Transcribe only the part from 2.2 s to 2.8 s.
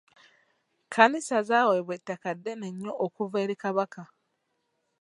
ddene